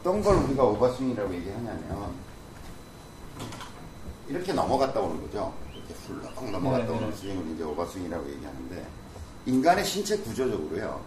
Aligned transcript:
어떤 0.00 0.22
걸 0.22 0.36
우리가 0.36 0.64
오버스윙이라고 0.64 1.34
얘기하냐면 1.34 2.10
이렇게 4.28 4.52
넘어갔다 4.52 4.98
오는 5.00 5.20
거죠. 5.22 5.52
이렇게 5.74 5.94
훌렁 6.06 6.52
넘어갔다 6.52 6.86
네, 6.86 6.90
오는 6.96 7.10
네. 7.10 7.16
스윙을 7.16 7.54
이제 7.54 7.62
오버스윙이라고 7.64 8.30
얘기하는데 8.30 8.86
인간의 9.46 9.84
신체 9.84 10.16
구조적으로요. 10.18 11.00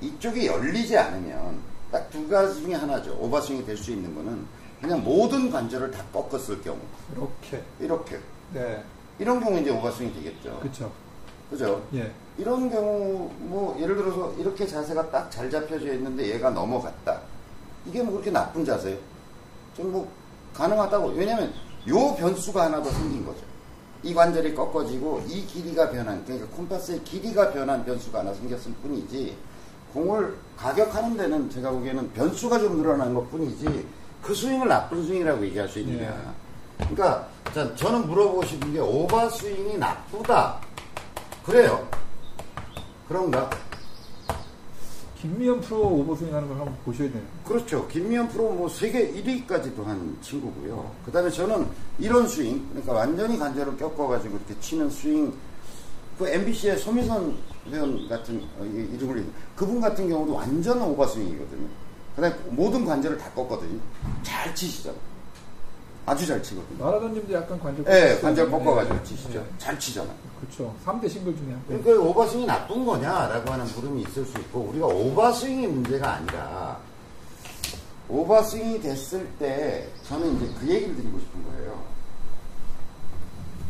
이쪽이 0.00 0.46
열리지 0.46 0.96
않으면 0.96 1.58
딱 1.90 2.08
두 2.10 2.28
가지 2.28 2.62
중에 2.62 2.74
하나죠. 2.74 3.16
오버스윙이 3.18 3.64
될 3.64 3.76
수 3.76 3.90
있는 3.90 4.14
거는 4.14 4.46
그냥 4.80 5.02
모든 5.02 5.50
관절을 5.50 5.90
다 5.90 6.04
꺾었을 6.12 6.60
경우 6.62 6.78
이렇게. 7.12 7.62
이렇게 7.80 8.20
네. 8.52 8.84
이런 9.18 9.40
경우 9.42 9.58
이제 9.58 9.70
오버스윙이 9.70 10.14
되겠죠. 10.14 10.60
그쵸. 10.60 10.92
그죠? 11.50 11.82
예. 11.94 12.12
이런 12.36 12.70
경우 12.70 13.30
뭐 13.38 13.76
예를 13.80 13.96
들어서 13.96 14.32
이렇게 14.34 14.66
자세가 14.66 15.10
딱 15.10 15.30
잘 15.30 15.50
잡혀져 15.50 15.94
있는데 15.94 16.28
얘가 16.28 16.50
넘어갔다. 16.50 17.20
이게 17.86 18.02
뭐 18.02 18.12
그렇게 18.12 18.30
나쁜 18.30 18.64
자세예요? 18.64 18.98
좀뭐 19.76 20.10
가능하다고. 20.54 21.08
왜냐면 21.08 21.52
요 21.88 22.14
변수가 22.16 22.64
하나 22.64 22.82
더 22.82 22.90
생긴 22.90 23.24
거죠. 23.24 23.40
이 24.02 24.14
관절이 24.14 24.54
꺾어지고 24.54 25.24
이 25.26 25.44
길이가 25.46 25.90
변한 25.90 26.24
그러니까 26.24 26.48
콤파스의 26.56 27.02
길이가 27.04 27.50
변한 27.52 27.84
변수가 27.84 28.20
하나 28.20 28.32
생겼을 28.32 28.72
뿐이지 28.82 29.36
공을 29.92 30.36
가격하는 30.56 31.16
데는 31.16 31.50
제가 31.50 31.70
보기에는 31.70 32.12
변수가 32.12 32.58
좀 32.60 32.76
늘어난 32.76 33.14
것 33.14 33.28
뿐이지 33.30 33.86
그 34.22 34.34
스윙을 34.34 34.68
나쁜 34.68 35.04
스윙이라고 35.04 35.44
얘기할 35.46 35.68
수 35.68 35.80
있느냐. 35.80 36.34
그러니까 36.76 37.28
자, 37.52 37.74
저는 37.74 38.06
물어보고 38.06 38.44
싶은 38.44 38.72
게 38.72 38.78
오버 38.78 39.28
스윙이 39.30 39.78
나쁘다. 39.78 40.60
그래요. 41.44 41.88
그런가? 43.08 43.48
김미연 45.20 45.60
프로 45.62 45.80
오버스윙 45.88 46.32
하는 46.34 46.46
걸 46.48 46.58
한번 46.58 46.76
보셔야 46.84 47.10
돼요. 47.10 47.22
그렇죠. 47.44 47.88
김미연 47.88 48.28
프로 48.28 48.50
뭐 48.52 48.68
세계 48.68 49.12
1위까지도 49.12 49.82
한 49.84 50.16
친구고요. 50.22 50.90
그 51.04 51.10
다음에 51.10 51.28
저는 51.30 51.66
이런 51.98 52.28
스윙, 52.28 52.64
그러니까 52.70 52.92
완전히 52.92 53.36
관절을 53.36 53.76
꺾어가지고 53.76 54.36
이렇게 54.36 54.60
치는 54.60 54.88
스윙, 54.90 55.32
그 56.18 56.28
MBC의 56.28 56.78
소미선 56.78 57.36
회원 57.70 58.08
같은, 58.08 58.40
어, 58.58 58.64
이- 58.64 58.94
이름을, 58.94 59.26
그분 59.56 59.80
같은 59.80 60.08
경우도 60.08 60.34
완전 60.34 60.80
오버스윙이거든요. 60.82 61.66
그 62.14 62.22
다음에 62.22 62.36
모든 62.50 62.84
관절을 62.84 63.18
다 63.18 63.30
꺾거든요. 63.32 63.78
잘 64.22 64.54
치시죠. 64.54 64.90
아 64.90 64.94
주 66.16 66.26
잘 66.26 66.42
치거든요. 66.42 66.84
마라톤님도 66.84 67.32
약간 67.34 67.58
관절 67.60 67.84
예. 67.88 68.18
관절 68.20 68.50
꺾어가지고 68.50 68.94
네. 68.96 69.02
치시죠. 69.04 69.38
네. 69.40 69.46
잘 69.58 69.78
치잖아요. 69.78 70.14
그렇죠. 70.40 70.74
3대 70.86 71.08
싱글 71.08 71.36
중에 71.36 71.52
한 71.52 71.64
번. 71.66 71.82
그러니까 71.82 72.08
오버스윙이 72.08 72.46
나쁜 72.46 72.84
거냐라고 72.86 73.52
하는 73.52 73.64
물음이 73.74 74.02
있을 74.02 74.24
수 74.24 74.38
있고 74.38 74.60
우리가 74.70 74.86
오버스윙이 74.86 75.66
문제가 75.66 76.14
아니라 76.14 76.78
오버스윙이 78.08 78.80
됐을 78.80 79.26
때 79.38 79.88
저는 80.04 80.36
이제 80.36 80.54
그 80.58 80.68
얘기를 80.68 80.94
드리고 80.96 81.18
싶은 81.18 81.44
거예요. 81.44 81.82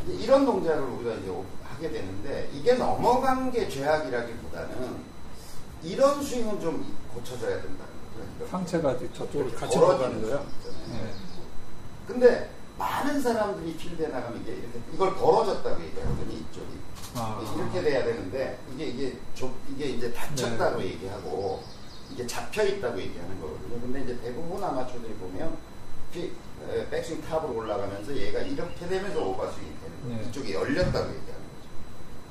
이런 0.09 0.45
동작을 0.47 0.83
우리가 0.83 1.15
이제 1.17 1.33
하게 1.65 1.91
되는데 1.91 2.49
이게 2.55 2.75
넘어간 2.75 3.51
게 3.51 3.69
죄악이라기보다는 3.69 4.97
이런 5.83 6.23
스윙은 6.23 6.61
좀 6.61 6.85
고쳐져야 7.15 7.57
된다는 7.57 7.93
거죠. 8.39 8.51
상체가 8.51 8.93
이제 8.93 9.09
저쪽으로 9.15 9.51
같이 9.55 9.79
넘어가는 9.79 10.23
거예요. 10.23 10.45
네. 10.93 11.13
근데 12.09 12.51
많은 12.79 13.21
사람들이 13.21 13.77
필드에 13.77 14.09
나가면 14.09 14.41
이게 14.41 14.53
이렇게 14.53 14.81
이걸 14.95 15.15
벌어졌다고 15.15 15.83
얘기하거든요 15.83 16.33
이쪽이 16.33 16.79
아. 17.17 17.55
이렇게 17.57 17.83
돼야 17.83 18.05
되는데 18.05 18.59
이게 18.73 18.87
이게 18.87 19.19
좁 19.35 19.53
이게 19.71 19.91
이제 19.91 20.13
닫혔다고 20.13 20.83
얘기하고 20.83 21.63
이게 22.11 22.27
잡혀 22.27 22.65
있다고 22.65 22.99
얘기하는 22.99 23.41
거거든요. 23.41 23.81
근데 23.81 24.03
이제 24.03 24.19
대부분 24.21 24.63
아마추어들이 24.63 25.13
보면 25.15 25.57
피, 26.13 26.33
에, 26.69 26.89
백스윙 26.89 27.21
탑으로 27.23 27.55
올라가면서 27.55 28.17
얘가 28.17 28.41
이렇게 28.41 28.87
되면서 28.89 29.23
오버스윙이 29.29 29.73
되는 29.81 30.03
거예요. 30.03 30.23
네. 30.23 30.29
이쪽이 30.29 30.55
열렸다고 30.55 31.09
얘기하는 31.11 31.25
거죠. 31.25 31.69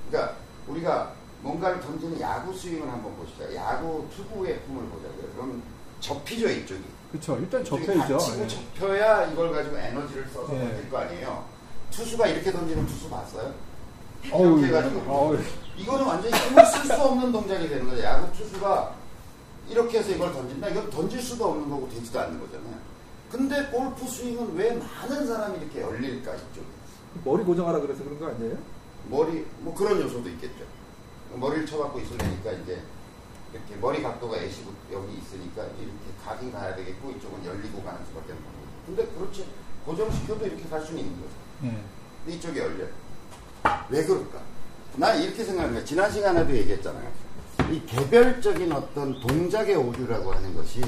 그러니까 0.09 0.35
우리가 0.67 1.13
뭔가를 1.41 1.79
던지는 1.79 2.19
야구 2.19 2.53
스윙을 2.57 2.89
한번 2.89 3.15
보시죠. 3.17 3.53
야구 3.53 4.07
투구의 4.15 4.61
품을 4.61 4.85
보자고요. 4.89 5.31
그럼 5.35 5.61
접히죠 5.99 6.49
이쪽이. 6.49 6.81
그렇죠. 7.11 7.37
일단 7.37 7.61
이쪽이 7.61 7.85
접혀야죠. 7.85 8.17
닫히고 8.17 8.37
네. 8.37 8.47
접혀야 8.47 9.25
이걸 9.31 9.51
가지고 9.51 9.77
에너지를 9.77 10.27
써서 10.33 10.51
네. 10.53 10.59
던질 10.67 10.89
거 10.89 10.97
아니에요. 10.99 11.45
투수가 11.91 12.27
이렇게 12.27 12.51
던지는 12.51 12.85
투수 12.85 13.09
봤어요? 13.09 13.53
어우, 14.31 14.59
이렇게 14.59 14.67
해가지고 14.67 15.11
어우. 15.11 15.37
이거는 15.77 16.05
완전히 16.05 16.35
힘을 16.35 16.65
쓸 16.65 16.83
수 16.85 16.93
없는 17.01 17.31
동작이 17.31 17.69
되는 17.69 17.89
거죠. 17.89 18.03
야구 18.03 18.31
투수가 18.33 18.95
이렇게 19.69 19.99
해서 19.99 20.11
이걸 20.11 20.33
던진다. 20.33 20.69
이건 20.69 20.89
던질 20.89 21.21
수도 21.21 21.45
없는 21.49 21.69
거고 21.69 21.89
되지도 21.89 22.19
않는 22.19 22.39
거잖아요. 22.39 22.77
근데 23.31 23.65
골프 23.71 24.07
스윙은 24.07 24.55
왜 24.55 24.71
많은 24.73 25.27
사람이 25.27 25.57
이렇게 25.59 25.81
열릴까 25.81 26.33
이쪽에? 26.33 26.65
머리 27.23 27.43
고정하라 27.43 27.79
그래서 27.79 28.03
그런 28.03 28.19
거 28.19 28.27
아니에요? 28.27 28.57
머리 29.09 29.45
뭐 29.59 29.73
그런 29.73 29.99
요소도 30.01 30.29
있겠죠. 30.29 30.63
머리를 31.35 31.65
쳐갖고 31.65 31.99
있으니까 31.99 32.51
이제 32.51 32.81
이렇게 33.57 33.75
머리 33.81 34.01
각도가 34.01 34.37
A시고 34.37 34.71
여기 34.91 35.17
있으니까 35.17 35.63
이렇게 35.63 36.13
가긴 36.23 36.51
가야 36.51 36.75
되겠고 36.75 37.11
이쪽은 37.11 37.45
열리고 37.45 37.83
가는 37.83 38.05
수밖에 38.05 38.33
없는 38.33 38.45
거죠. 38.45 38.67
근데 38.85 39.05
그렇지 39.17 39.47
고정시켜도 39.85 40.45
이렇게 40.45 40.67
갈 40.69 40.81
수는 40.81 40.99
있는 41.01 41.15
거죠. 41.15 41.31
네. 41.61 41.81
근데 42.23 42.37
이쪽이 42.37 42.59
열려. 42.59 42.85
왜 43.89 44.03
그럴까? 44.05 44.39
난 44.95 45.21
이렇게 45.21 45.43
생각합니다. 45.43 45.85
지난 45.85 46.11
시간에도 46.11 46.55
얘기했잖아요. 46.55 47.11
이 47.71 47.85
개별적인 47.85 48.71
어떤 48.71 49.19
동작의 49.19 49.75
오류라고 49.75 50.33
하는 50.33 50.55
것이 50.55 50.81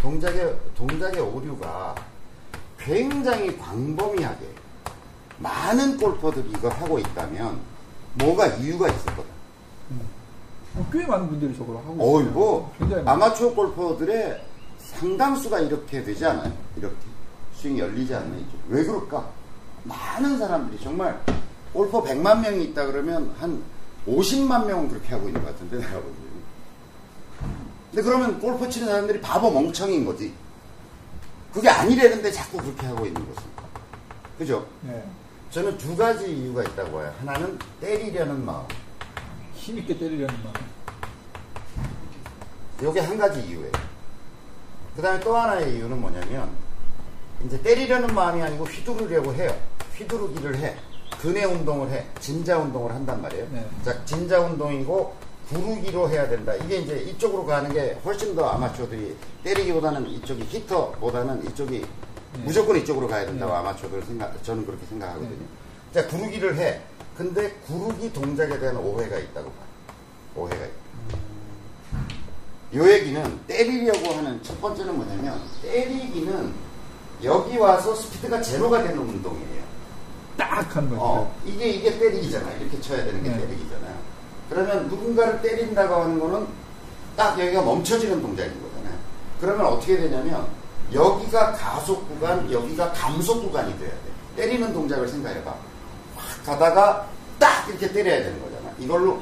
동작의 0.00 0.56
동작의 0.76 1.20
오류가 1.20 1.94
굉장히 2.78 3.56
광범위하게 3.58 4.48
많은 5.38 5.96
골퍼들이 5.98 6.50
이걸 6.50 6.72
하고 6.72 6.98
있다면 6.98 7.60
뭐가 8.14 8.46
이유가 8.46 8.88
있을 8.88 9.06
거다. 9.06 9.28
어, 9.90 10.00
꽤 10.92 11.06
많은 11.06 11.28
분들이 11.28 11.56
저걸 11.56 11.76
하고 11.76 11.94
있어요. 11.94 12.70
굉장히 12.78 13.02
많- 13.02 13.14
아마추어 13.14 13.54
골퍼들의 13.54 14.44
상당수가 14.78 15.60
이렇게 15.60 16.02
되지 16.02 16.24
않아요? 16.26 16.52
이렇게 16.76 16.96
스윙이 17.56 17.78
열리지 17.80 18.14
않는 18.14 18.38
이쪽. 18.40 18.58
왜 18.68 18.84
그럴까? 18.84 19.28
많은 19.84 20.38
사람들이 20.38 20.82
정말 20.82 21.20
골퍼 21.72 22.02
100만 22.02 22.40
명이 22.40 22.64
있다 22.64 22.86
그러면 22.86 23.34
한 23.38 23.62
50만 24.06 24.66
명은 24.66 24.88
그렇게 24.88 25.08
하고 25.10 25.28
있는 25.28 25.42
것 25.42 25.48
같은데 25.52 25.78
내가 25.78 25.92
보기에는. 25.94 26.28
근데 27.90 28.02
그러면 28.02 28.40
골프 28.40 28.68
치는 28.68 28.88
사람들이 28.88 29.20
바보 29.20 29.50
멍청인 29.50 30.04
거지. 30.04 30.32
그게 31.52 31.68
아니라는데 31.68 32.30
자꾸 32.30 32.58
그렇게 32.58 32.86
하고 32.86 33.06
있는 33.06 33.26
거지. 33.26 33.46
그죠? 34.38 34.66
네. 34.82 35.02
저는 35.50 35.76
두 35.78 35.96
가지 35.96 36.30
이유가 36.32 36.62
있다고 36.62 36.92
봐요. 36.92 37.12
하나는 37.20 37.58
때리려는 37.80 38.44
마음. 38.44 38.64
힘있게 39.68 39.98
때리려는 39.98 40.34
마음. 40.42 40.54
요게 42.82 43.00
한 43.00 43.18
가지 43.18 43.40
이유예요. 43.40 43.72
그 44.96 45.02
다음에 45.02 45.20
또 45.20 45.36
하나의 45.36 45.76
이유는 45.76 46.00
뭐냐면, 46.00 46.48
이제 47.44 47.60
때리려는 47.60 48.14
마음이 48.14 48.40
아니고 48.42 48.64
휘두르려고 48.64 49.34
해요. 49.34 49.54
휘두르기를 49.94 50.56
해. 50.56 50.76
근해 51.20 51.44
운동을 51.44 51.90
해. 51.90 52.06
진자 52.20 52.58
운동을 52.58 52.94
한단 52.94 53.20
말이에요. 53.20 53.46
네. 53.52 53.68
자, 53.84 54.04
진자 54.04 54.40
운동이고, 54.40 55.14
구르기로 55.50 56.08
해야 56.10 56.28
된다. 56.28 56.54
이게 56.54 56.78
이제 56.78 56.98
이쪽으로 57.00 57.44
가는 57.44 57.72
게 57.72 57.98
훨씬 58.04 58.34
더 58.34 58.48
아마추어들이 58.48 59.16
때리기보다는 59.44 60.06
이쪽이 60.06 60.44
히터보다는 60.44 61.46
이쪽이 61.46 61.80
네. 61.80 62.42
무조건 62.44 62.76
이쪽으로 62.76 63.08
가야 63.08 63.26
된다고 63.26 63.52
네. 63.52 63.58
아마추어들 63.58 64.02
생각, 64.02 64.42
저는 64.44 64.64
그렇게 64.64 64.86
생각하거든요. 64.86 65.30
네. 65.30 65.46
자, 65.92 66.06
구르기를 66.06 66.56
해. 66.56 66.80
근데 67.18 67.50
구르기 67.66 68.12
동작에 68.12 68.60
대한 68.60 68.76
오해가 68.76 69.18
있다고 69.18 69.50
봐요. 69.50 69.66
오해가 70.36 70.64
있다. 70.64 71.18
요 72.76 72.92
얘기는 72.92 73.40
때리려고 73.48 74.14
하는 74.14 74.40
첫 74.44 74.60
번째는 74.60 74.94
뭐냐면 74.94 75.40
때리기는 75.60 76.54
여기 77.24 77.56
와서 77.58 77.92
스피드가 77.92 78.40
제로가 78.40 78.84
되는 78.84 78.98
운동이에요. 79.00 79.64
딱 80.36 80.76
하는 80.76 80.90
거죠. 80.90 81.02
어, 81.02 81.36
이게 81.44 81.70
이게 81.70 81.98
때리기잖아요. 81.98 82.60
이렇게 82.60 82.80
쳐야 82.80 83.04
되는 83.04 83.20
게 83.20 83.30
네. 83.30 83.40
때리기잖아요. 83.40 83.94
그러면 84.48 84.86
누군가를 84.86 85.42
때린다고 85.42 85.94
하는 85.96 86.20
거는 86.20 86.46
딱 87.16 87.36
여기가 87.36 87.62
멈춰지는 87.62 88.22
동작인 88.22 88.62
거잖아요. 88.62 88.96
그러면 89.40 89.66
어떻게 89.66 89.96
되냐면 89.96 90.46
여기가 90.92 91.50
가속 91.54 92.06
구간, 92.08 92.50
여기가 92.52 92.92
감속 92.92 93.42
구간이 93.42 93.76
돼야 93.76 93.90
돼. 93.90 93.98
때리는 94.36 94.72
동작을 94.72 95.08
생각해봐. 95.08 95.77
확 96.48 96.58
가다가 96.58 97.06
딱 97.38 97.68
이렇게 97.68 97.92
때려야 97.92 98.18
되는 98.22 98.40
거잖아. 98.42 98.72
이걸로 98.78 99.20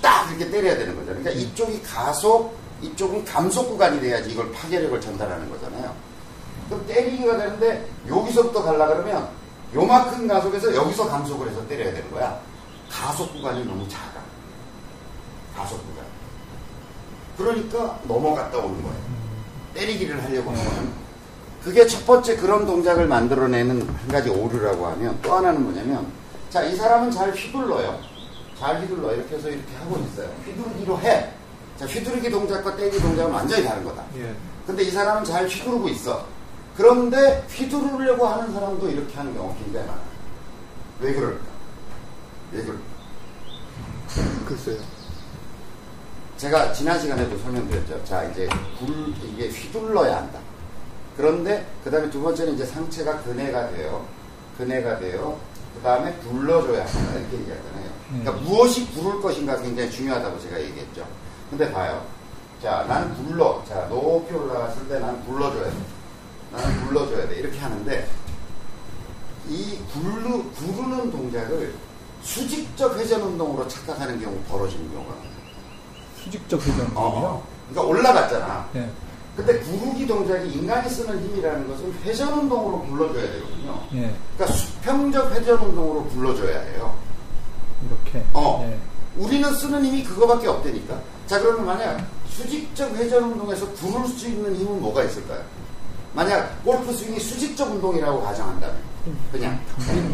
딱 0.00 0.28
이렇게 0.30 0.50
때려야 0.50 0.76
되는 0.76 0.96
거잖아. 0.96 1.18
그러니까 1.18 1.30
이쪽이 1.30 1.82
가속, 1.82 2.56
이쪽은 2.80 3.24
감속 3.24 3.68
구간이 3.68 4.00
돼야지 4.00 4.30
이걸 4.30 4.50
파괴력을 4.52 4.98
전달하는 5.00 5.48
거잖아요. 5.50 5.94
그럼 6.68 6.86
때리기가 6.86 7.36
되는데 7.36 7.86
여기서부터 8.08 8.62
갈라 8.62 8.86
그러면 8.86 9.28
요만큼 9.74 10.26
가속에서 10.26 10.74
여기서 10.74 11.08
감속을 11.08 11.50
해서 11.50 11.66
때려야 11.68 11.92
되는 11.92 12.10
거야. 12.10 12.40
가속 12.90 13.32
구간이 13.32 13.64
너무 13.64 13.86
작아. 13.88 14.22
가속 15.56 15.78
구간. 15.86 16.04
그러니까 17.36 18.00
넘어갔다 18.04 18.58
오는 18.58 18.82
거예요. 18.82 18.96
때리기를 19.74 20.22
하려고 20.22 20.50
하면 20.50 20.92
그게 21.62 21.86
첫 21.86 22.06
번째 22.06 22.36
그런 22.36 22.66
동작을 22.66 23.06
만들어내는 23.06 23.88
한 23.88 24.08
가지 24.08 24.28
오류라고 24.28 24.86
하면 24.86 25.18
또 25.22 25.34
하나는 25.34 25.62
뭐냐면 25.62 26.23
자 26.54 26.62
이 26.62 26.76
사람은 26.76 27.10
잘 27.10 27.32
휘둘러요 27.32 28.00
잘 28.56 28.80
휘둘러 28.80 29.12
이렇게 29.12 29.34
해서 29.34 29.48
이렇게 29.48 29.74
하고 29.76 29.96
있어요 29.98 30.28
휘두르기로 30.44 31.00
해 31.00 31.30
자, 31.76 31.84
휘두르기 31.86 32.30
동작과 32.30 32.76
때리기 32.76 33.00
동작은 33.00 33.32
완전히 33.32 33.64
다른 33.64 33.82
거다. 33.82 34.04
예. 34.16 34.32
근데 34.64 34.84
이 34.84 34.90
사람은 34.92 35.24
잘 35.24 35.44
휘두르고 35.48 35.88
있어. 35.88 36.24
그런데 36.76 37.44
휘두르려고 37.50 38.26
하는 38.26 38.52
사람도 38.52 38.88
이렇게 38.88 39.12
하는 39.16 39.34
경우가 39.34 39.56
굉장히 39.58 39.84
많아. 39.88 40.00
왜 41.00 41.12
그럴까? 41.14 41.44
왜 42.52 42.62
그럴까? 42.62 42.82
글쎄요. 44.46 44.78
제가 46.36 46.72
지난 46.72 47.00
시간에도 47.00 47.36
설명드렸죠. 47.38 48.04
자, 48.04 48.22
이제 48.24 48.48
굴, 48.78 49.12
이게 49.24 49.48
휘둘러야 49.48 50.18
한다. 50.18 50.38
그런데, 51.16 51.66
그 51.82 51.90
다음에 51.90 52.08
두 52.10 52.22
번째는 52.22 52.54
이제 52.54 52.64
상체가 52.64 53.20
근해가 53.22 53.70
돼요. 53.70 54.06
근해가 54.58 55.00
돼요. 55.00 55.38
그 55.74 55.80
다음에 55.82 56.12
굴러줘야 56.14 56.84
한다. 56.86 57.12
이렇게 57.18 57.36
얘기하잖아요. 57.38 57.84
그러니까 58.08 58.32
무엇이 58.32 58.86
부를 58.92 59.20
것인가 59.20 59.60
굉장히 59.60 59.90
중요하다고 59.90 60.40
제가 60.40 60.60
얘기했죠. 60.60 61.06
근데 61.50 61.70
봐요. 61.72 62.04
자, 62.62 62.84
나는 62.88 63.14
굴러. 63.14 63.62
자, 63.68 63.86
높이 63.88 64.34
올라갔을 64.34 64.88
때 64.88 64.98
나는 64.98 65.22
굴러줘야 65.26 65.64
돼. 65.64 65.76
나는 66.52 66.86
굴러줘야 66.86 67.28
돼. 67.28 67.36
이렇게 67.36 67.58
하는데, 67.58 68.08
이 69.48 69.78
굴르, 69.92 70.50
구르는 70.52 71.10
동작을 71.10 71.74
수직적 72.22 72.96
회전 72.98 73.20
운동으로 73.20 73.68
착각하는 73.68 74.18
경우 74.20 74.38
벌어지는 74.48 74.90
경우가 74.90 75.12
많아요. 75.14 75.30
수직적 76.22 76.60
회전이요. 76.62 76.92
어, 76.94 77.46
그러니까 77.68 77.90
올라갔잖아. 77.90 78.68
예. 78.76 78.88
근데 79.36 79.58
구르기 79.58 80.06
동작이 80.06 80.48
인간이 80.52 80.88
쓰는 80.88 81.20
힘이라는 81.20 81.68
것은 81.68 81.92
회전 82.04 82.32
운동으로 82.32 82.82
굴러줘야 82.82 83.32
되거든요. 83.32 83.80
예. 83.94 84.14
그러니까 84.36 84.56
수평적 84.56 85.32
회전 85.32 85.58
운동으로 85.58 86.04
굴러줘야 86.04 86.60
해요. 86.60 86.96
이렇게. 87.84 88.24
어. 88.32 88.64
예. 88.68 88.78
우리는 89.16 89.52
쓰는 89.54 89.84
힘이 89.84 90.04
그거밖에 90.04 90.46
없다니까. 90.46 91.00
자, 91.26 91.40
그러면 91.40 91.66
만약 91.66 92.06
수직적 92.28 92.94
회전 92.94 93.24
운동에서 93.24 93.68
구를 93.72 94.06
수 94.08 94.28
있는 94.28 94.54
힘은 94.54 94.80
뭐가 94.80 95.02
있을까요? 95.04 95.42
만약 96.12 96.62
골프 96.64 96.92
스윙이 96.92 97.18
수직적 97.18 97.70
운동이라고 97.72 98.22
가정한다면. 98.22 98.76
그냥. 99.32 99.60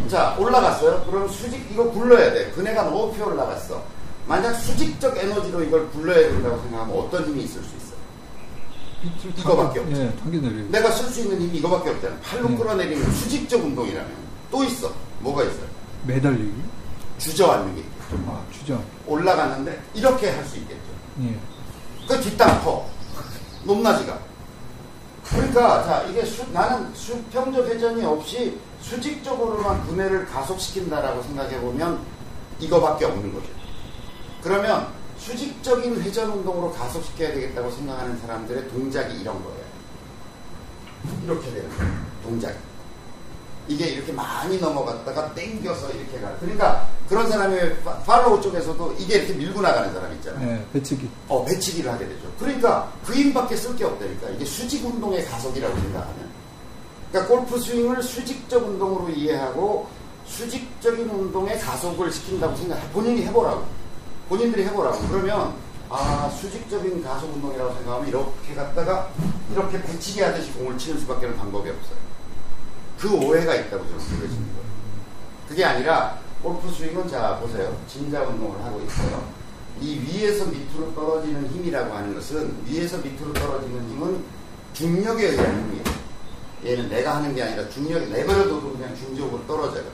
자, 0.08 0.36
올라갔어요? 0.38 1.04
그럼 1.04 1.28
수직, 1.28 1.64
이거 1.70 1.90
굴러야 1.90 2.32
돼. 2.32 2.50
그네가 2.52 2.84
높이 2.84 3.20
올라갔어. 3.20 3.82
만약 4.26 4.54
수직적 4.54 5.16
에너지로 5.16 5.62
이걸 5.62 5.88
굴러야 5.90 6.28
된다고 6.30 6.60
생각하면 6.62 6.96
어떤 6.96 7.24
힘이 7.26 7.44
있을 7.44 7.62
수 7.62 7.68
있어요? 7.68 7.79
이거밖에 9.38 9.80
당겨- 9.80 9.98
예, 10.00 10.10
당겨내려요. 10.16 10.68
내가 10.70 10.90
쓸 10.90 11.08
수 11.08 11.20
있는 11.20 11.40
힘이 11.40 11.58
이거밖에 11.58 11.90
없잖아. 11.90 12.16
팔로 12.22 12.48
네. 12.48 12.56
끌어내리는 12.56 13.12
수직적 13.12 13.62
운동이라면. 13.64 14.10
또 14.50 14.62
있어. 14.64 14.92
뭐가 15.20 15.42
있어요? 15.44 15.66
매달리기. 16.06 16.52
주저앉는 17.18 17.74
게 17.76 17.80
있겠죠. 17.82 18.24
아, 18.28 18.42
주저. 18.52 18.80
올라갔는데 19.06 19.82
이렇게 19.94 20.30
할 20.30 20.44
수 20.44 20.56
있겠죠. 20.58 20.80
예. 21.22 21.34
그 22.08 22.20
뒷땅 22.20 22.62
커. 22.64 22.86
높낮이가. 23.64 24.18
그러니까, 25.30 25.84
자, 25.84 26.02
이게 26.10 26.24
수, 26.24 26.44
나는 26.52 26.92
수평적 26.94 27.66
회전이 27.68 28.04
없이 28.04 28.58
수직적으로만 28.82 29.82
분해를 29.86 30.26
가속시킨다라고 30.26 31.22
생각해 31.22 31.60
보면 31.60 32.00
이거밖에 32.58 33.04
없는 33.04 33.32
거죠. 33.32 33.46
그러면 34.42 34.88
수직적인 35.20 36.00
회전 36.02 36.30
운동으로 36.30 36.72
가속시켜야 36.72 37.32
되겠다고 37.34 37.70
생각하는 37.70 38.18
사람들의 38.20 38.68
동작이 38.70 39.20
이런 39.20 39.42
거예요. 39.42 39.60
이렇게 41.24 41.50
되는 41.52 41.68
거예요. 41.76 41.92
동작이. 42.22 42.54
이게 43.68 43.86
이렇게 43.88 44.10
많이 44.12 44.58
넘어갔다가 44.58 45.32
땡겨서 45.34 45.90
이렇게 45.92 46.18
가. 46.20 46.34
그러니까 46.40 46.88
그런 47.08 47.28
사람이 47.30 47.56
파- 47.84 47.98
팔로우 47.98 48.40
쪽에서도 48.40 48.96
이게 48.98 49.16
이렇게 49.18 49.32
밀고 49.34 49.60
나가는 49.60 49.92
사람 49.92 50.12
있잖아요. 50.14 50.48
예, 50.50 50.64
배치기. 50.72 51.08
어, 51.28 51.44
배치기를 51.44 51.92
하게 51.92 52.08
되죠. 52.08 52.22
그러니까 52.38 52.90
그 53.04 53.14
힘밖에 53.14 53.54
쓸 53.56 53.76
게 53.76 53.84
없다니까. 53.84 54.30
이게 54.30 54.44
수직 54.44 54.84
운동의 54.84 55.24
가속이라고 55.26 55.76
생각하면. 55.78 56.30
그러니까 57.12 57.34
골프 57.34 57.60
스윙을 57.60 58.02
수직적 58.02 58.66
운동으로 58.66 59.08
이해하고 59.10 59.86
수직적인 60.26 61.08
운동의 61.08 61.58
가속을 61.60 62.10
시킨다고 62.10 62.56
생각해. 62.56 62.80
본인이 62.90 63.22
해보라고. 63.26 63.64
본인들이 64.30 64.64
해보라고. 64.66 65.08
그러면, 65.08 65.54
아, 65.90 66.30
수직적인 66.30 67.02
가속 67.02 67.34
운동이라고 67.34 67.74
생각하면 67.74 68.08
이렇게 68.08 68.54
갔다가 68.54 69.10
이렇게 69.52 69.82
배치기 69.82 70.22
하듯이 70.22 70.52
공을 70.52 70.78
치는 70.78 71.00
수밖에 71.00 71.26
는 71.26 71.36
방법이 71.36 71.68
없어요. 71.68 71.98
그 72.96 73.12
오해가 73.12 73.56
있다고 73.56 73.84
저는 73.84 73.98
보여지는 73.98 74.46
거예요. 74.54 74.70
그게 75.48 75.64
아니라 75.64 76.18
골프 76.42 76.70
스윙은 76.70 77.08
자 77.08 77.38
보세요. 77.40 77.76
진자 77.88 78.22
운동을 78.22 78.62
하고 78.64 78.80
있어요. 78.82 79.24
이 79.80 79.98
위에서 79.98 80.46
밑으로 80.46 80.94
떨어지는 80.94 81.48
힘이라고 81.48 81.92
하는 81.92 82.14
것은 82.14 82.56
위에서 82.66 82.98
밑으로 82.98 83.32
떨어지는 83.32 83.90
힘은 83.90 84.24
중력에 84.74 85.30
의한 85.30 85.46
힘이에요. 85.46 85.84
얘는 86.66 86.88
내가 86.88 87.16
하는 87.16 87.34
게 87.34 87.42
아니라 87.42 87.68
중력이 87.68 88.10
내버려둬도 88.10 88.72
그냥 88.74 88.94
중력으로 88.94 89.44
떨어져요. 89.46 89.84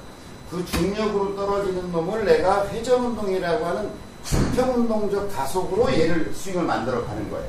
그 0.51 0.65
중력으로 0.67 1.35
떨어지는 1.35 1.91
놈을 1.91 2.25
내가 2.27 2.69
회전 2.69 3.05
운동이라고 3.05 3.65
하는 3.65 4.06
수평 4.27 4.75
운동적 4.75 5.33
가속으로 5.33 5.93
얘를 5.93 6.35
스윙을 6.35 6.65
만들어 6.65 7.05
가는 7.07 7.31
거예요. 7.31 7.49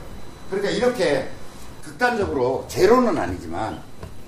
그러니까 0.50 0.70
이렇게 0.72 1.28
극단적으로 1.84 2.66
제로는 2.68 3.18
아니지만 3.18 3.82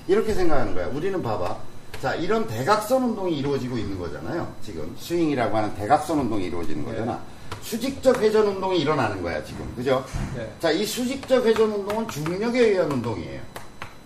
이렇게 0.07 0.33
생각하는 0.33 0.73
거야. 0.73 0.87
우리는 0.87 1.21
봐봐. 1.21 1.57
자, 2.01 2.15
이런 2.15 2.47
대각선 2.47 3.03
운동이 3.03 3.37
이루어지고 3.37 3.77
있는 3.77 3.99
거잖아요. 3.99 4.51
지금 4.63 4.95
스윙이라고 4.99 5.55
하는 5.55 5.75
대각선 5.75 6.19
운동이 6.19 6.45
이루어지는 6.45 6.83
거잖아. 6.85 7.19
수직적 7.61 8.19
회전 8.21 8.47
운동이 8.47 8.79
일어나는 8.79 9.21
거야, 9.21 9.43
지금. 9.43 9.71
그죠? 9.75 10.03
네. 10.35 10.51
자, 10.59 10.71
이 10.71 10.85
수직적 10.85 11.45
회전 11.45 11.71
운동은 11.71 12.07
중력에 12.07 12.59
의한 12.69 12.91
운동이에요. 12.91 13.41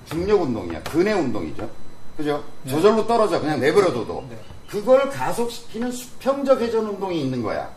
중력 0.06 0.42
운동이야. 0.42 0.84
근해 0.84 1.14
운동이죠. 1.14 1.70
그죠? 2.18 2.44
네. 2.64 2.72
저절로 2.72 3.08
떨어져. 3.08 3.40
그냥 3.40 3.60
내버려둬도. 3.60 4.26
네. 4.30 4.38
그걸 4.68 5.10
가속시키는 5.10 5.92
수평적 5.92 6.60
회전 6.62 6.86
운동이 6.88 7.22
있는 7.22 7.42
거야. 7.42 7.70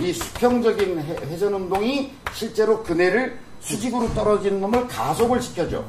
이 0.00 0.12
수평적인 0.12 0.98
회- 1.00 1.16
회전 1.28 1.52
운동이 1.54 2.12
실제로 2.32 2.82
그네를 2.82 3.38
수직으로 3.60 4.12
떨어지는 4.14 4.60
놈을 4.60 4.88
가속을 4.88 5.40
시켜줘. 5.42 5.84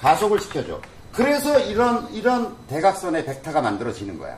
가속을 0.00 0.40
시켜줘. 0.40 0.80
그래서 1.12 1.58
이런, 1.60 2.08
이런 2.12 2.56
대각선의 2.68 3.24
벡터가 3.24 3.60
만들어지는 3.62 4.18
거야. 4.18 4.36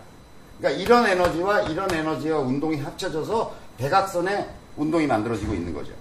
그러니까 0.59 0.83
이런 0.83 1.07
에너지와 1.07 1.63
이런 1.63 1.93
에너지와 1.93 2.39
운동이 2.41 2.79
합쳐져서 2.81 3.55
대각선의 3.79 4.49
운동이 4.77 5.07
만들어지고 5.07 5.55
있는 5.55 5.75
거죠. 5.75 5.93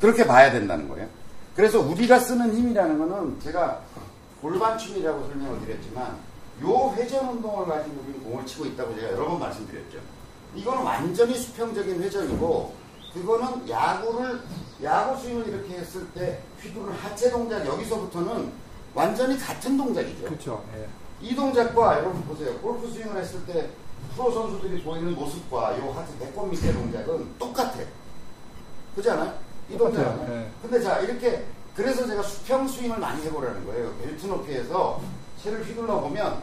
그렇게 0.00 0.26
봐야 0.26 0.50
된다는 0.50 0.88
거예요. 0.88 1.08
그래서 1.54 1.80
우리가 1.80 2.18
쓰는 2.18 2.54
힘이라는 2.54 2.98
거는 2.98 3.40
제가 3.40 3.80
골반춤이라고 4.42 5.26
설명을 5.28 5.60
드렸지만 5.66 6.16
요 6.62 6.92
회전 6.96 7.28
운동을 7.28 7.66
가지고 7.66 8.02
우리는 8.04 8.24
공을 8.24 8.46
치고 8.46 8.66
있다고 8.66 8.94
제가 8.96 9.12
여러 9.12 9.26
번 9.28 9.40
말씀드렸죠. 9.40 9.98
이거는 10.54 10.82
완전히 10.82 11.34
수평적인 11.34 12.02
회전이고 12.02 12.74
그거는 13.12 13.68
야구를 13.68 14.40
야구 14.82 15.20
스윙을 15.20 15.48
이렇게 15.48 15.78
했을 15.78 16.06
때 16.12 16.40
휘두른 16.60 16.92
하체 16.92 17.30
동작 17.30 17.64
여기서부터는 17.66 18.52
완전히 18.94 19.38
같은 19.38 19.76
동작이죠. 19.76 20.24
그렇죠. 20.24 20.64
예. 20.76 20.86
이 21.20 21.34
동작과 21.34 21.98
여러분 21.98 22.22
보세요. 22.24 22.56
골프 22.58 22.90
스윙을 22.90 23.20
했을 23.20 23.44
때 23.46 23.70
프로 24.14 24.30
선수들이 24.30 24.82
보이는 24.82 25.14
모습과 25.14 25.78
요 25.78 25.92
하트 25.92 26.16
배꼽 26.18 26.46
밑에 26.48 26.72
동작은 26.72 27.38
똑같아. 27.38 27.78
그렇지 28.94 29.10
않아요? 29.10 29.34
이. 29.70 29.76
동작은. 29.76 30.32
예. 30.32 30.50
근데 30.62 30.80
자 30.82 30.98
이렇게 31.00 31.44
그래서 31.74 32.06
제가 32.06 32.22
수평 32.22 32.66
스윙을 32.68 32.98
많이 32.98 33.22
해보라는 33.24 33.66
거예요. 33.66 33.94
벨트 34.02 34.26
높이에서 34.26 35.00
채를 35.42 35.62
휘둘러 35.64 36.00
보면 36.00 36.38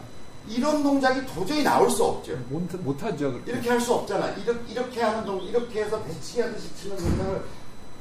이런 0.47 0.83
동작이 0.83 1.25
도저히 1.25 1.63
나올 1.63 1.89
수 1.89 2.03
없죠. 2.03 2.35
못, 2.49 2.61
못하죠. 2.81 3.31
그렇게. 3.31 3.51
이렇게 3.51 3.69
할 3.69 3.79
수 3.79 3.93
없잖아. 3.93 4.29
이렇게, 4.31 4.71
이렇게 4.73 5.01
하는 5.01 5.25
동 5.25 5.41
이렇게 5.41 5.83
해서 5.83 6.01
배치기 6.03 6.41
하듯이 6.41 6.75
치는 6.75 6.97
동작을 6.97 7.45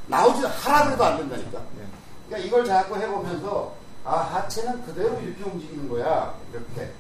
나오지 0.09 0.45
하라 0.45 0.87
그래도 0.87 1.05
안 1.05 1.17
된다니까. 1.19 1.59
예. 1.79 1.87
그러니까 2.29 2.47
이걸 2.49 2.65
자꾸 2.65 2.97
해보면서 2.97 3.75
아 4.05 4.17
하체는 4.17 4.85
그대로 4.85 5.21
이렇게 5.21 5.45
움직이는 5.45 5.89
거야 5.89 6.35
이렇게 6.53 6.93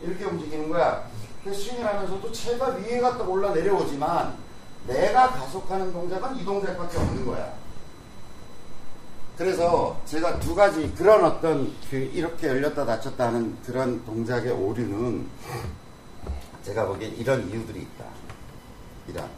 이렇게 0.00 0.24
움직이는 0.24 0.70
거야 0.70 1.06
그 1.44 1.52
스윙을 1.52 1.86
하면서도 1.86 2.32
체가 2.32 2.68
위에 2.68 3.00
갔다 3.00 3.24
올라 3.24 3.52
내려오지만 3.52 4.34
내가 4.86 5.30
가속하는 5.32 5.92
동작은 5.92 6.36
이 6.38 6.44
동작밖에 6.44 6.96
없는 6.98 7.26
거야 7.26 7.52
그래서 9.36 10.00
제가 10.06 10.40
두 10.40 10.54
가지 10.54 10.90
그런 10.96 11.24
어떤 11.24 11.70
그 11.90 11.96
이렇게 11.96 12.48
열렸다 12.48 12.86
닫혔다 12.86 13.26
하는 13.28 13.54
그런 13.66 14.02
동작의 14.06 14.50
오류는 14.52 15.26
제가 16.64 16.86
보기엔 16.86 17.14
이런 17.16 17.48
이유들이 17.50 17.80
있다. 17.80 18.04
이런 19.08 19.28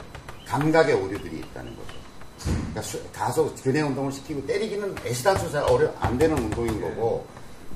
감각의 0.47 0.95
오류들이 0.95 1.39
있다는 1.41 1.77
거죠. 1.77 1.99
그러니까 2.45 2.83
수- 2.83 3.03
가속 3.13 3.55
근해 3.63 3.83
운동을 3.83 4.13
시키고 4.13 4.47
때리기는 4.47 4.95
애시당초 5.05 5.51
잘 5.51 5.65
어려 5.65 5.93
안 5.99 6.17
되는 6.17 6.39
운동인 6.39 6.81
거고. 6.81 7.27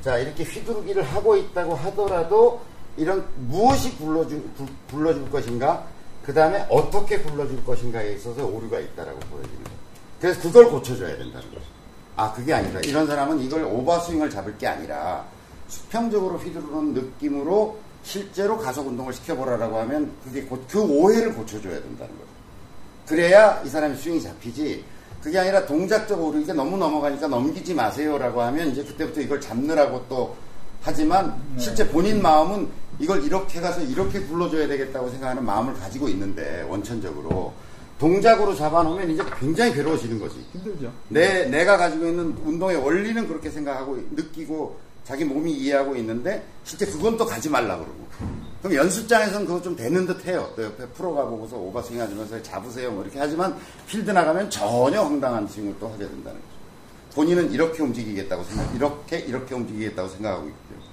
자 0.02 0.16
이렇게 0.18 0.44
휘두르기를 0.44 1.02
하고 1.02 1.36
있다고 1.36 1.74
하더라도 1.74 2.60
이런 2.96 3.26
무엇이 3.48 3.96
굴러줄 3.98 4.42
굴- 4.56 4.66
굴러줄 4.90 5.30
것인가? 5.30 5.86
그 6.24 6.32
다음에 6.32 6.64
어떻게 6.70 7.18
굴러줄 7.18 7.64
것인가에 7.64 8.12
있어서 8.14 8.46
오류가 8.46 8.78
있다라고 8.78 9.18
보여지는 9.18 9.64
거예요. 9.64 9.78
그래서 10.20 10.40
그걸 10.40 10.70
고쳐줘야 10.70 11.16
된다는 11.18 11.48
거죠. 11.50 11.60
아 12.16 12.32
그게 12.32 12.52
아니다. 12.52 12.80
이런 12.80 13.06
사람은 13.06 13.40
이걸 13.40 13.64
오버스윙을 13.64 14.30
잡을 14.30 14.56
게 14.58 14.66
아니라 14.66 15.24
수평적으로 15.68 16.36
휘두르는 16.38 16.92
느낌으로 16.94 17.78
실제로 18.02 18.58
가속 18.58 18.86
운동을 18.88 19.12
시켜보라라고 19.12 19.78
하면 19.80 20.12
그게 20.24 20.42
고- 20.42 20.62
그 20.68 20.80
오해를 20.82 21.32
고쳐줘야 21.34 21.74
된다는 21.80 22.12
거죠. 22.14 22.28
그래야 23.06 23.62
이 23.64 23.68
사람이 23.68 23.96
스윙이 23.96 24.20
잡히지. 24.22 24.84
그게 25.22 25.38
아니라 25.38 25.64
동작적으로 25.64 26.36
이게 26.38 26.52
너무 26.52 26.76
넘어가니까 26.76 27.28
넘기지 27.28 27.74
마세요라고 27.74 28.42
하면 28.42 28.68
이제 28.72 28.82
그때부터 28.84 29.20
이걸 29.20 29.40
잡느라고 29.40 30.04
또 30.08 30.34
하지만 30.82 31.40
실제 31.58 31.88
본인 31.88 32.20
마음은 32.20 32.68
이걸 32.98 33.22
이렇게 33.24 33.60
가서 33.60 33.80
이렇게 33.82 34.20
굴러줘야 34.20 34.66
되겠다고 34.66 35.08
생각하는 35.10 35.44
마음을 35.44 35.74
가지고 35.74 36.08
있는데 36.08 36.62
원천적으로 36.68 37.52
동작으로 38.02 38.52
잡아놓으면 38.56 39.12
이제 39.12 39.22
굉장히 39.38 39.72
괴로워지는 39.72 40.18
거지. 40.18 40.44
힘들죠. 40.52 40.92
내, 41.08 41.44
내가 41.44 41.76
가지고 41.76 42.06
있는 42.06 42.36
운동의 42.44 42.76
원리는 42.76 43.28
그렇게 43.28 43.48
생각하고 43.48 43.96
느끼고 44.10 44.76
자기 45.04 45.24
몸이 45.24 45.52
이해하고 45.52 45.94
있는데 45.94 46.44
실제 46.64 46.84
그건 46.84 47.16
또 47.16 47.24
가지 47.24 47.48
말라 47.48 47.76
그러고. 47.76 48.08
그럼 48.60 48.74
연습장에서는 48.74 49.46
그거 49.46 49.62
좀 49.62 49.76
되는 49.76 50.04
듯 50.04 50.26
해요. 50.26 50.52
또 50.56 50.64
옆에 50.64 50.84
프로가 50.88 51.26
보고서 51.26 51.56
오버스윙 51.56 52.00
하면서 52.00 52.42
잡으세요 52.42 52.90
뭐 52.90 53.04
이렇게 53.04 53.20
하지만 53.20 53.56
필드 53.86 54.10
나가면 54.10 54.50
전혀 54.50 55.00
황당한 55.00 55.46
스윙을 55.46 55.76
또 55.78 55.86
하게 55.86 56.08
된다는 56.08 56.40
거죠. 56.40 56.52
본인은 57.14 57.52
이렇게 57.52 57.82
움직이겠다고 57.84 58.42
생각, 58.42 58.74
이렇게, 58.74 59.18
이렇게 59.18 59.54
움직이겠다고 59.54 60.08
생각하고 60.08 60.48
있기 60.48 60.58
때문에. 60.68 60.91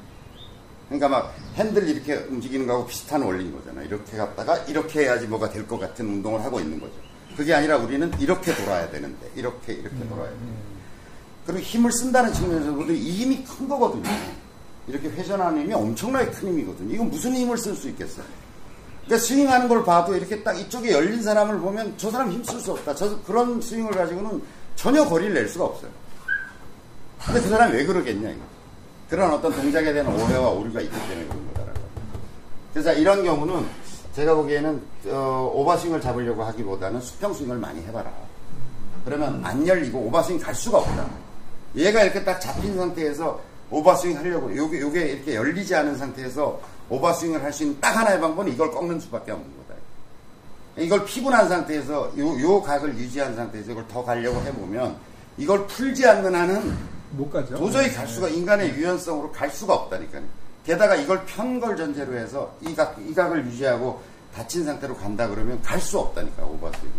그러니까 0.89 1.07
막 1.07 1.35
핸들 1.55 1.87
이렇게 1.87 2.15
움직이는 2.15 2.65
거하고 2.67 2.85
비슷한 2.87 3.21
원리인 3.21 3.53
거잖아. 3.55 3.81
이렇게 3.83 4.17
갔다가 4.17 4.57
이렇게 4.65 5.01
해야지 5.01 5.27
뭐가 5.27 5.49
될 5.49 5.65
것 5.67 5.79
같은 5.79 6.05
운동을 6.07 6.43
하고 6.43 6.59
있는 6.59 6.79
거죠. 6.79 6.93
그게 7.37 7.53
아니라 7.53 7.77
우리는 7.77 8.11
이렇게 8.19 8.53
돌아야 8.55 8.89
되는데, 8.89 9.29
이렇게, 9.35 9.73
이렇게 9.73 9.95
돌아야 10.09 10.29
돼. 10.29 10.35
그리고 11.45 11.61
힘을 11.61 11.91
쓴다는 11.91 12.33
측면에서 12.33 12.71
보면 12.73 12.95
이 12.95 13.11
힘이 13.11 13.43
큰 13.45 13.67
거거든요. 13.69 14.03
이렇게 14.87 15.07
회전하는 15.09 15.61
힘이 15.61 15.73
엄청나게 15.73 16.31
큰 16.31 16.49
힘이거든요. 16.49 16.93
이건 16.95 17.09
무슨 17.09 17.33
힘을 17.35 17.57
쓸 17.57 17.75
수 17.75 17.87
있겠어요? 17.89 18.25
그러니까 19.05 19.25
스윙하는 19.27 19.67
걸 19.69 19.83
봐도 19.85 20.15
이렇게 20.15 20.43
딱 20.43 20.53
이쪽에 20.59 20.91
열린 20.91 21.21
사람을 21.21 21.59
보면 21.59 21.93
저 21.97 22.09
사람 22.11 22.31
힘 22.31 22.43
쓸 22.43 22.59
수 22.59 22.71
없다. 22.73 22.95
저 22.95 23.21
그런 23.23 23.61
스윙을 23.61 23.91
가지고는 23.91 24.41
전혀 24.75 25.05
거리를 25.05 25.33
낼 25.33 25.47
수가 25.47 25.65
없어요. 25.65 25.91
근데 27.25 27.41
그 27.41 27.49
사람이 27.49 27.73
왜 27.75 27.85
그러겠냐, 27.85 28.29
이거. 28.31 28.41
그런 29.09 29.33
어떤 29.33 29.51
동작에 29.55 29.91
대한 29.91 30.07
오해와 30.07 30.49
오류가 30.49 30.81
있기 30.81 30.95
때문에 30.95 31.27
그런 31.27 31.47
거다라고. 31.47 31.79
그래서 32.73 32.93
이런 32.93 33.23
경우는 33.23 33.65
제가 34.15 34.35
보기에는 34.35 34.81
어, 35.07 35.51
오버스윙을 35.55 35.99
잡으려고 36.01 36.43
하기보다는 36.43 37.01
수평 37.01 37.33
스윙을 37.33 37.57
많이 37.57 37.81
해봐라. 37.85 38.11
그러면 39.05 39.41
안 39.43 39.65
열리고 39.67 39.99
오버스윙 39.99 40.39
갈 40.39 40.53
수가 40.53 40.79
없다. 40.79 41.07
얘가 41.75 42.03
이렇게 42.03 42.23
딱 42.23 42.39
잡힌 42.39 42.75
상태에서 42.77 43.39
오버스윙 43.71 44.17
하려고 44.17 44.55
요게 44.55 44.79
요게 44.81 45.01
이렇게 45.01 45.35
열리지 45.35 45.73
않은 45.75 45.97
상태에서 45.97 46.59
오버스윙을 46.89 47.43
할 47.43 47.53
수 47.53 47.63
있는 47.63 47.79
딱 47.79 47.95
하나의 47.95 48.19
방법은 48.19 48.51
이걸 48.51 48.71
꺾는 48.71 48.99
수밖에 48.99 49.31
없는 49.31 49.47
거다. 49.47 49.79
이걸 50.77 51.05
피분한 51.05 51.49
상태에서 51.49 52.11
요, 52.17 52.41
요 52.41 52.61
각을 52.61 52.95
유지한 52.97 53.35
상태에서 53.35 53.71
이걸 53.71 53.87
더 53.87 54.03
가려고 54.03 54.41
해보면 54.41 54.95
이걸 55.37 55.65
풀지 55.67 56.07
않는 56.07 56.33
한은 56.35 56.98
못 57.11 57.29
가죠. 57.29 57.55
도저히 57.57 57.91
갈 57.91 58.07
수가 58.07 58.27
인간의 58.29 58.71
유연성으로 58.75 59.31
갈 59.31 59.49
수가 59.49 59.73
없다니까요. 59.73 60.23
게다가 60.65 60.95
이걸 60.95 61.25
편 61.25 61.59
걸 61.59 61.75
전제로 61.75 62.13
해서 62.15 62.53
이 62.61 62.75
각, 62.75 62.95
이 62.99 63.13
각을 63.13 63.45
유지하고 63.47 64.01
다친 64.33 64.63
상태로 64.65 64.95
간다 64.95 65.27
그러면 65.27 65.61
갈 65.61 65.79
수 65.79 65.97
없다니까 65.99 66.43
오버스윙. 66.43 66.91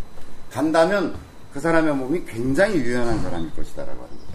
간다면 0.50 1.16
그 1.52 1.60
사람의 1.60 1.94
몸이 1.94 2.24
굉장히 2.24 2.76
유연한 2.76 3.22
사람일 3.22 3.54
것이다라고 3.54 3.92
하는 3.92 4.08
거죠. 4.08 4.29